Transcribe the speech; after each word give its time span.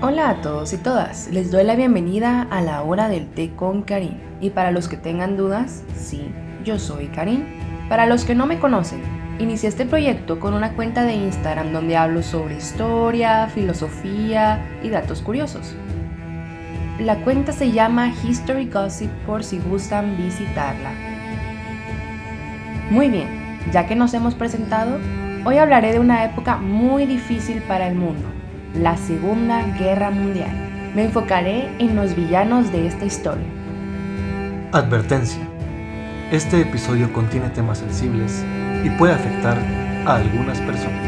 Hola 0.00 0.30
a 0.30 0.40
todos 0.42 0.72
y 0.72 0.76
todas, 0.76 1.28
les 1.32 1.50
doy 1.50 1.64
la 1.64 1.74
bienvenida 1.74 2.42
a 2.52 2.60
la 2.60 2.82
hora 2.82 3.08
del 3.08 3.26
té 3.26 3.50
con 3.56 3.82
Karim. 3.82 4.14
Y 4.40 4.50
para 4.50 4.70
los 4.70 4.86
que 4.86 4.96
tengan 4.96 5.36
dudas, 5.36 5.82
sí, 5.96 6.30
yo 6.64 6.78
soy 6.78 7.08
Karim. 7.08 7.42
Para 7.88 8.06
los 8.06 8.24
que 8.24 8.36
no 8.36 8.46
me 8.46 8.60
conocen, 8.60 9.02
inicié 9.40 9.68
este 9.68 9.86
proyecto 9.86 10.38
con 10.38 10.54
una 10.54 10.74
cuenta 10.74 11.02
de 11.02 11.14
Instagram 11.14 11.72
donde 11.72 11.96
hablo 11.96 12.22
sobre 12.22 12.58
historia, 12.58 13.48
filosofía 13.48 14.64
y 14.84 14.88
datos 14.88 15.20
curiosos. 15.20 15.74
La 17.00 17.16
cuenta 17.24 17.50
se 17.50 17.72
llama 17.72 18.14
History 18.22 18.70
Gossip 18.70 19.10
por 19.26 19.42
si 19.42 19.58
gustan 19.58 20.16
visitarla. 20.16 20.92
Muy 22.88 23.08
bien, 23.08 23.58
ya 23.72 23.88
que 23.88 23.96
nos 23.96 24.14
hemos 24.14 24.36
presentado, 24.36 24.96
hoy 25.44 25.58
hablaré 25.58 25.90
de 25.92 25.98
una 25.98 26.24
época 26.24 26.56
muy 26.56 27.04
difícil 27.04 27.62
para 27.62 27.88
el 27.88 27.96
mundo, 27.96 28.37
la 28.74 28.96
Segunda 28.96 29.62
Guerra 29.78 30.10
Mundial. 30.10 30.50
Me 30.94 31.04
enfocaré 31.04 31.68
en 31.78 31.96
los 31.96 32.14
villanos 32.14 32.70
de 32.70 32.86
esta 32.86 33.04
historia. 33.04 33.46
Advertencia. 34.72 35.40
Este 36.30 36.60
episodio 36.60 37.12
contiene 37.12 37.48
temas 37.50 37.78
sensibles 37.78 38.44
y 38.84 38.90
puede 38.90 39.14
afectar 39.14 39.58
a 40.06 40.16
algunas 40.16 40.60
personas. 40.60 41.02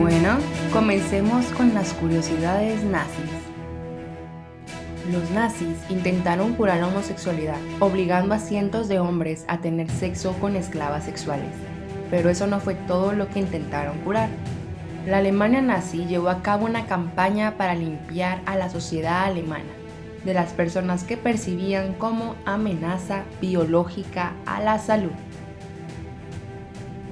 Bueno, 0.00 0.38
comencemos 0.72 1.44
con 1.46 1.74
las 1.74 1.92
curiosidades 1.94 2.82
nazis. 2.84 3.30
Los 5.10 5.30
nazis 5.32 5.76
intentaron 5.90 6.54
curar 6.54 6.80
la 6.80 6.86
homosexualidad, 6.86 7.58
obligando 7.80 8.34
a 8.34 8.38
cientos 8.38 8.88
de 8.88 8.98
hombres 8.98 9.44
a 9.48 9.58
tener 9.58 9.90
sexo 9.90 10.32
con 10.40 10.56
esclavas 10.56 11.04
sexuales. 11.04 11.50
Pero 12.10 12.30
eso 12.30 12.46
no 12.46 12.60
fue 12.60 12.74
todo 12.74 13.12
lo 13.12 13.28
que 13.28 13.40
intentaron 13.40 13.98
curar. 13.98 14.30
La 15.06 15.18
Alemania 15.18 15.60
nazi 15.60 16.06
llevó 16.06 16.28
a 16.28 16.42
cabo 16.42 16.64
una 16.64 16.86
campaña 16.86 17.56
para 17.56 17.74
limpiar 17.74 18.40
a 18.46 18.56
la 18.56 18.68
sociedad 18.68 19.24
alemana 19.24 19.64
de 20.24 20.32
las 20.32 20.52
personas 20.52 21.02
que 21.02 21.16
percibían 21.16 21.94
como 21.94 22.36
amenaza 22.44 23.24
biológica 23.40 24.34
a 24.46 24.60
la 24.60 24.78
salud. 24.78 25.10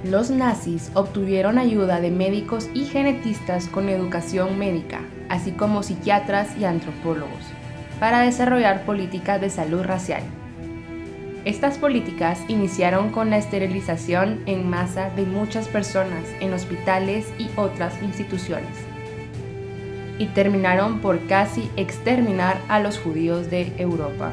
Los 0.05 0.31
nazis 0.31 0.93
obtuvieron 0.95 1.59
ayuda 1.59 2.01
de 2.01 2.13
médicos 2.13 2.71
y 2.73 2.85
genetistas 2.85 3.67
con 3.67 3.89
educación 3.89 4.57
médica, 4.57 5.01
así 5.29 5.51
como 5.51 5.83
psiquiatras 5.83 6.57
y 6.57 6.65
antropólogos, 6.65 7.45
para 7.99 8.21
desarrollar 8.21 8.85
políticas 8.85 9.41
de 9.41 9.51
salud 9.51 9.83
racial. 9.83 10.23
Estas 11.47 11.79
políticas 11.79 12.39
iniciaron 12.49 13.11
con 13.13 13.31
la 13.31 13.39
esterilización 13.39 14.41
en 14.45 14.69
masa 14.69 15.09
de 15.17 15.23
muchas 15.23 15.69
personas 15.69 16.25
en 16.41 16.53
hospitales 16.53 17.33
y 17.39 17.49
otras 17.57 17.95
instituciones, 18.03 18.77
y 20.19 20.27
terminaron 20.27 21.01
por 21.01 21.27
casi 21.29 21.71
exterminar 21.77 22.59
a 22.69 22.79
los 22.79 22.99
judíos 22.99 23.49
de 23.49 23.73
Europa. 23.79 24.33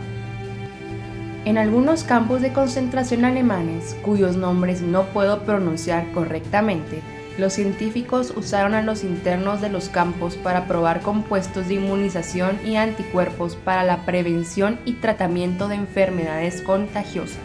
En 1.45 1.57
algunos 1.57 2.03
campos 2.03 2.41
de 2.41 2.51
concentración 2.51 3.23
alemanes, 3.23 3.95
cuyos 4.03 4.35
nombres 4.35 4.81
no 4.81 5.03
puedo 5.05 5.43
pronunciar 5.43 6.11
correctamente, 6.11 6.99
los 7.37 7.53
científicos 7.53 8.33
usaron 8.35 8.73
a 8.73 8.81
los 8.81 9.03
internos 9.03 9.61
de 9.61 9.69
los 9.69 9.89
campos 9.89 10.35
para 10.35 10.65
probar 10.65 11.01
compuestos 11.01 11.67
de 11.67 11.75
inmunización 11.75 12.59
y 12.65 12.77
anticuerpos 12.77 13.55
para 13.55 13.83
la 13.83 14.05
prevención 14.05 14.79
y 14.85 14.93
tratamiento 14.93 15.67
de 15.67 15.75
enfermedades 15.75 16.61
contagiosas, 16.61 17.37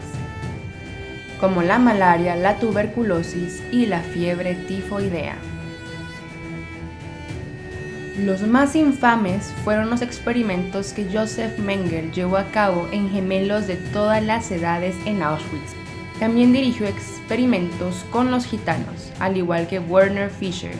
como 1.39 1.61
la 1.61 1.77
malaria, 1.77 2.35
la 2.35 2.57
tuberculosis 2.57 3.61
y 3.71 3.85
la 3.85 4.01
fiebre 4.01 4.55
tifoidea. 4.55 5.37
Los 8.17 8.41
más 8.41 8.75
infames 8.75 9.51
fueron 9.63 9.89
los 9.89 10.01
experimentos 10.01 10.93
que 10.93 11.07
Joseph 11.11 11.57
Mengele 11.57 12.11
llevó 12.11 12.37
a 12.37 12.45
cabo 12.45 12.87
en 12.91 13.09
gemelos 13.09 13.65
de 13.65 13.75
todas 13.75 14.23
las 14.23 14.51
edades 14.51 14.95
en 15.05 15.23
Auschwitz. 15.23 15.82
También 16.19 16.53
dirigió 16.53 16.87
experimentos 16.87 18.05
con 18.11 18.31
los 18.31 18.45
gitanos, 18.45 19.11
al 19.19 19.37
igual 19.37 19.67
que 19.67 19.79
Werner 19.79 20.29
Fischer, 20.29 20.75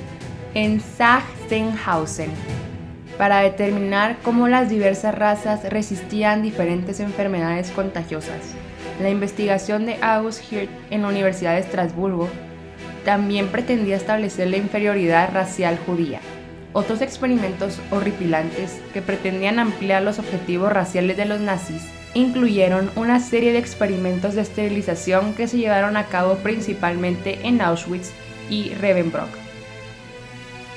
en 0.54 0.80
Sachsenhausen, 0.80 2.30
para 3.18 3.40
determinar 3.40 4.18
cómo 4.24 4.48
las 4.48 4.70
diversas 4.70 5.16
razas 5.16 5.68
resistían 5.70 6.44
diferentes 6.44 7.00
enfermedades 7.00 7.72
contagiosas. 7.72 8.42
La 9.02 9.10
investigación 9.10 9.86
de 9.86 9.98
August 10.02 10.52
Hirt 10.52 10.70
en 10.92 11.02
la 11.02 11.08
Universidad 11.08 11.54
de 11.54 11.62
Estrasburgo 11.62 12.30
también 13.04 13.48
pretendía 13.48 13.96
establecer 13.96 14.48
la 14.48 14.58
inferioridad 14.58 15.34
racial 15.34 15.80
judía. 15.86 16.20
Otros 16.74 17.02
experimentos 17.02 17.80
horripilantes 17.92 18.80
que 18.94 19.02
pretendían 19.02 19.60
ampliar 19.60 20.04
los 20.04 20.20
objetivos 20.20 20.72
raciales 20.72 21.18
de 21.18 21.26
los 21.26 21.40
nazis 21.40 21.84
incluyeron 22.14 22.92
una 22.96 23.20
serie 23.20 23.54
de 23.54 23.60
experimentos 23.60 24.36
de 24.36 24.42
esterilización 24.42 25.34
que 25.34 25.48
se 25.48 25.58
llevaron 25.58 25.98
a 25.98 26.06
cabo 26.06 26.36
principalmente 26.36 27.40
en 27.44 27.62
Auschwitz 27.62 28.12
y 28.50 28.74
Ravensbrück. 28.76 29.30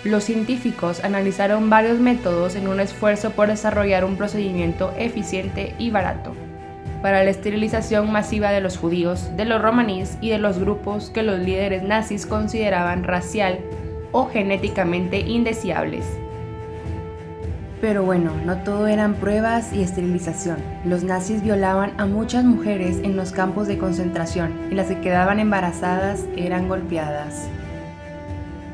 Los 0.04 0.24
científicos 0.24 1.02
analizaron 1.02 1.68
varios 1.68 1.98
métodos 1.98 2.54
en 2.54 2.68
un 2.68 2.80
esfuerzo 2.80 3.30
por 3.30 3.48
desarrollar 3.48 4.04
un 4.04 4.16
procedimiento 4.16 4.94
eficiente 4.96 5.74
y 5.78 5.90
barato 5.90 6.34
para 7.02 7.22
la 7.22 7.30
esterilización 7.30 8.10
masiva 8.10 8.50
de 8.50 8.60
los 8.60 8.78
judíos, 8.78 9.30
de 9.36 9.44
los 9.44 9.62
romaníes 9.62 10.18
y 10.20 10.30
de 10.30 10.38
los 10.38 10.58
grupos 10.58 11.10
que 11.10 11.22
los 11.22 11.38
líderes 11.38 11.82
nazis 11.82 12.26
consideraban 12.26 13.04
racial 13.04 13.60
o 14.10 14.26
genéticamente 14.26 15.20
indeseables. 15.20 16.04
Pero 17.86 18.02
bueno, 18.02 18.32
no 18.44 18.56
todo 18.64 18.88
eran 18.88 19.14
pruebas 19.14 19.72
y 19.72 19.80
esterilización. 19.80 20.56
Los 20.84 21.04
nazis 21.04 21.40
violaban 21.40 21.92
a 21.98 22.06
muchas 22.06 22.42
mujeres 22.42 22.98
en 23.04 23.14
los 23.14 23.30
campos 23.30 23.68
de 23.68 23.78
concentración 23.78 24.52
y 24.72 24.74
las 24.74 24.88
que 24.88 25.00
quedaban 25.00 25.38
embarazadas 25.38 26.24
eran 26.36 26.66
golpeadas. 26.66 27.46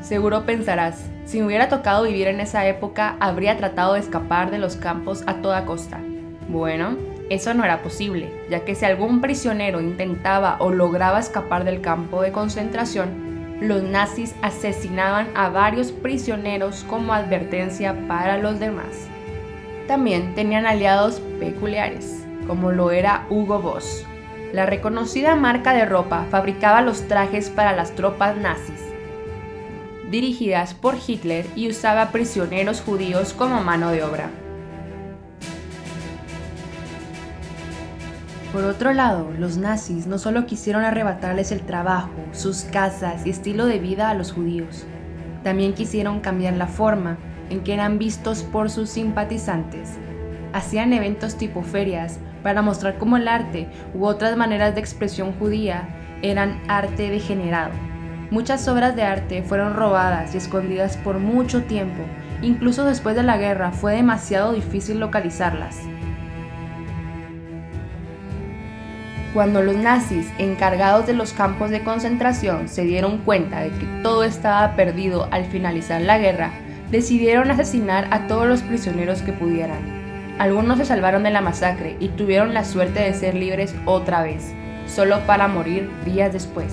Seguro 0.01 0.47
pensarás, 0.47 1.11
si 1.25 1.37
me 1.37 1.45
hubiera 1.45 1.69
tocado 1.69 2.05
vivir 2.05 2.25
en 2.25 2.39
esa 2.39 2.65
época, 2.65 3.15
habría 3.19 3.55
tratado 3.55 3.93
de 3.93 3.99
escapar 3.99 4.49
de 4.49 4.57
los 4.57 4.77
campos 4.77 5.23
a 5.27 5.43
toda 5.43 5.63
costa. 5.65 5.99
Bueno, 6.47 6.97
eso 7.29 7.53
no 7.53 7.63
era 7.63 7.83
posible, 7.83 8.33
ya 8.49 8.61
que 8.61 8.73
si 8.73 8.85
algún 8.85 9.21
prisionero 9.21 9.79
intentaba 9.79 10.55
o 10.57 10.71
lograba 10.71 11.19
escapar 11.19 11.65
del 11.65 11.81
campo 11.81 12.23
de 12.23 12.31
concentración, 12.31 13.32
los 13.63 13.81
nazis 13.81 14.35
asesinaban 14.41 15.29
a 15.35 15.47
varios 15.49 15.91
prisioneros 15.91 16.83
como 16.89 17.13
advertencia 17.13 17.95
para 18.07 18.37
los 18.37 18.59
demás. 18.59 19.07
También 19.87 20.35
tenían 20.35 20.65
aliados 20.65 21.21
peculiares, 21.39 22.25
como 22.45 22.73
lo 22.73 22.91
era 22.91 23.25
Hugo 23.29 23.59
Boss. 23.59 24.05
La 24.51 24.65
reconocida 24.65 25.35
marca 25.35 25.73
de 25.73 25.85
ropa 25.85 26.27
fabricaba 26.29 26.81
los 26.81 27.07
trajes 27.07 27.49
para 27.49 27.73
las 27.73 27.95
tropas 27.95 28.35
nazis, 28.35 28.81
dirigidas 30.11 30.73
por 30.73 30.95
Hitler 31.05 31.45
y 31.55 31.69
usaba 31.69 32.11
prisioneros 32.11 32.81
judíos 32.81 33.33
como 33.33 33.63
mano 33.63 33.91
de 33.91 34.03
obra. 34.03 34.29
Por 38.53 38.65
otro 38.65 38.93
lado, 38.93 39.31
los 39.39 39.57
nazis 39.57 40.05
no 40.05 40.19
solo 40.19 40.45
quisieron 40.45 40.85
arrebatarles 40.85 41.51
el 41.51 41.61
trabajo, 41.61 42.11
sus 42.33 42.65
casas 42.65 43.25
y 43.25 43.31
estilo 43.31 43.65
de 43.65 43.79
vida 43.79 44.11
a 44.11 44.13
los 44.13 44.31
judíos, 44.31 44.85
también 45.43 45.73
quisieron 45.73 46.21
cambiar 46.21 46.53
la 46.53 46.67
forma 46.67 47.17
en 47.49 47.63
que 47.63 47.73
eran 47.73 47.97
vistos 47.97 48.43
por 48.43 48.69
sus 48.69 48.89
simpatizantes. 48.89 49.97
Hacían 50.53 50.93
eventos 50.93 51.35
tipo 51.35 51.63
ferias 51.63 52.19
para 52.43 52.61
mostrar 52.61 52.97
cómo 52.97 53.17
el 53.17 53.27
arte 53.27 53.67
u 53.93 54.05
otras 54.05 54.37
maneras 54.37 54.75
de 54.75 54.81
expresión 54.81 55.33
judía 55.33 55.89
eran 56.21 56.61
arte 56.67 57.09
degenerado. 57.09 57.73
Muchas 58.31 58.67
obras 58.67 58.95
de 58.95 59.03
arte 59.03 59.43
fueron 59.43 59.73
robadas 59.73 60.33
y 60.33 60.37
escondidas 60.37 60.95
por 60.97 61.19
mucho 61.19 61.63
tiempo, 61.63 62.03
incluso 62.41 62.85
después 62.85 63.15
de 63.15 63.23
la 63.23 63.37
guerra 63.37 63.71
fue 63.71 63.95
demasiado 63.95 64.53
difícil 64.53 64.99
localizarlas. 64.99 65.79
Cuando 69.33 69.63
los 69.63 69.75
nazis 69.75 70.31
encargados 70.37 71.07
de 71.07 71.13
los 71.13 71.33
campos 71.33 71.71
de 71.71 71.83
concentración 71.83 72.69
se 72.69 72.83
dieron 72.83 73.17
cuenta 73.17 73.61
de 73.61 73.71
que 73.71 73.87
todo 74.03 74.23
estaba 74.23 74.75
perdido 74.75 75.27
al 75.31 75.45
finalizar 75.45 76.01
la 76.01 76.19
guerra, 76.19 76.51
decidieron 76.91 77.49
asesinar 77.49 78.07
a 78.11 78.27
todos 78.27 78.47
los 78.47 78.61
prisioneros 78.61 79.23
que 79.23 79.33
pudieran. 79.33 79.79
Algunos 80.37 80.77
se 80.77 80.85
salvaron 80.85 81.23
de 81.23 81.31
la 81.31 81.41
masacre 81.41 81.97
y 81.99 82.09
tuvieron 82.09 82.53
la 82.53 82.63
suerte 82.63 82.99
de 83.01 83.13
ser 83.15 83.33
libres 83.33 83.73
otra 83.85 84.21
vez, 84.21 84.53
solo 84.85 85.19
para 85.25 85.47
morir 85.47 85.89
días 86.05 86.31
después. 86.31 86.71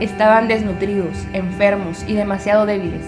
Estaban 0.00 0.48
desnutridos, 0.48 1.14
enfermos 1.34 2.04
y 2.08 2.14
demasiado 2.14 2.64
débiles. 2.64 3.04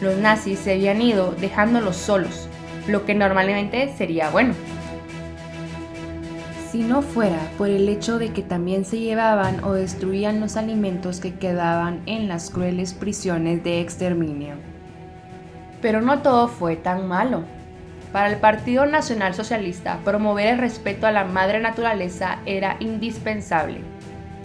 Los 0.00 0.18
nazis 0.18 0.60
se 0.60 0.74
habían 0.74 1.02
ido 1.02 1.32
dejándolos 1.32 1.96
solos, 1.96 2.48
lo 2.86 3.04
que 3.04 3.16
normalmente 3.16 3.92
sería 3.98 4.30
bueno 4.30 4.54
si 6.72 6.78
no 6.78 7.02
fuera 7.02 7.50
por 7.58 7.68
el 7.68 7.86
hecho 7.86 8.18
de 8.18 8.32
que 8.32 8.40
también 8.40 8.86
se 8.86 8.98
llevaban 8.98 9.62
o 9.62 9.74
destruían 9.74 10.40
los 10.40 10.56
alimentos 10.56 11.20
que 11.20 11.34
quedaban 11.34 12.00
en 12.06 12.28
las 12.28 12.48
crueles 12.48 12.94
prisiones 12.94 13.62
de 13.62 13.82
exterminio. 13.82 14.54
Pero 15.82 16.00
no 16.00 16.20
todo 16.22 16.48
fue 16.48 16.76
tan 16.76 17.06
malo. 17.06 17.44
Para 18.10 18.30
el 18.30 18.38
Partido 18.38 18.86
Nacional 18.86 19.34
Socialista, 19.34 19.98
promover 20.02 20.46
el 20.46 20.58
respeto 20.58 21.06
a 21.06 21.12
la 21.12 21.24
madre 21.24 21.60
naturaleza 21.60 22.38
era 22.46 22.78
indispensable. 22.80 23.82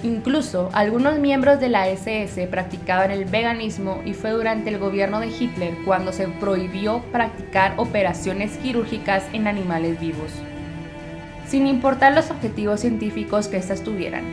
Incluso 0.04 0.70
algunos 0.74 1.20
miembros 1.20 1.62
de 1.62 1.70
la 1.70 1.88
SS 1.88 2.46
practicaban 2.48 3.10
el 3.10 3.24
veganismo 3.24 4.02
y 4.04 4.14
fue 4.14 4.32
durante 4.32 4.70
el 4.70 4.80
gobierno 4.80 5.22
de 5.22 5.28
Hitler 5.28 5.78
cuando 5.86 6.12
se 6.12 6.28
prohibió 6.28 7.02
practicar 7.14 7.76
operaciones 7.78 8.58
quirúrgicas 8.58 9.24
en 9.32 9.48
animales 9.48 9.98
vivos, 10.00 10.32
sin 11.48 11.68
importar 11.68 12.14
los 12.14 12.30
objetivos 12.32 12.82
científicos 12.82 13.48
que 13.48 13.58
éstas 13.58 13.82
tuvieran. 13.82 14.24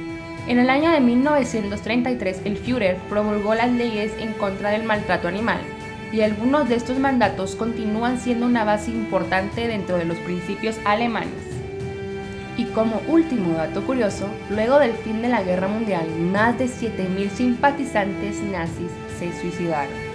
En 0.46 0.58
el 0.58 0.68
año 0.68 0.90
de 0.90 1.00
1933 1.00 2.42
el 2.44 2.58
Führer 2.58 2.96
promulgó 3.08 3.54
las 3.54 3.70
leyes 3.70 4.12
en 4.18 4.32
contra 4.34 4.70
del 4.70 4.82
maltrato 4.82 5.28
animal, 5.28 5.60
y 6.12 6.20
algunos 6.20 6.68
de 6.68 6.76
estos 6.76 6.98
mandatos 6.98 7.56
continúan 7.56 8.20
siendo 8.20 8.46
una 8.46 8.64
base 8.64 8.90
importante 8.90 9.66
dentro 9.66 9.96
de 9.96 10.04
los 10.04 10.18
principios 10.18 10.76
alemanes. 10.84 11.32
Y 12.56 12.66
como 12.66 13.00
último 13.08 13.54
dato 13.54 13.82
curioso, 13.84 14.28
luego 14.48 14.78
del 14.78 14.92
fin 14.92 15.22
de 15.22 15.28
la 15.28 15.42
Guerra 15.42 15.66
Mundial, 15.66 16.06
más 16.30 16.56
de 16.56 16.66
7.000 16.66 17.30
simpatizantes 17.30 18.40
nazis 18.42 18.90
se 19.18 19.32
suicidaron. 19.40 20.14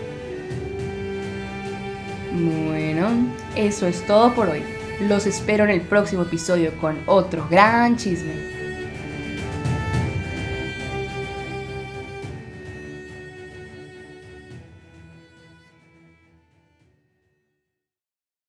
Bueno, 2.32 3.10
eso 3.56 3.88
es 3.88 4.06
todo 4.06 4.34
por 4.34 4.50
hoy. 4.50 4.79
Los 5.00 5.26
espero 5.26 5.64
en 5.64 5.70
el 5.70 5.80
próximo 5.80 6.24
episodio 6.24 6.76
con 6.78 6.98
otro 7.06 7.48
gran 7.50 7.96
chisme. 7.96 8.59